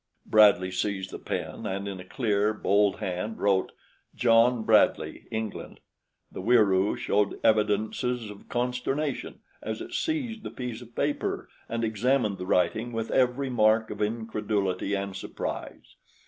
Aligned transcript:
Bradley 0.25 0.71
seized 0.71 1.11
the 1.11 1.19
pen 1.19 1.67
and 1.67 1.87
in 1.87 1.99
a 1.99 2.03
clear, 2.03 2.55
bold 2.55 2.97
hand 3.01 3.37
wrote: 3.37 3.71
"John 4.15 4.63
Bradley, 4.63 5.27
England." 5.29 5.79
The 6.31 6.41
Wieroo 6.41 6.95
showed 6.97 7.39
evidences 7.43 8.31
of 8.31 8.49
consternation 8.49 9.41
as 9.61 9.79
it 9.79 9.93
seized 9.93 10.41
the 10.41 10.49
piece 10.49 10.81
of 10.81 10.95
paper 10.95 11.49
and 11.69 11.83
examined 11.83 12.39
the 12.39 12.47
writing 12.47 12.93
with 12.93 13.11
every 13.11 13.51
mark 13.51 13.91
of 13.91 14.01
incredulity 14.01 14.95
and 14.95 15.15
surprise. 15.15 15.97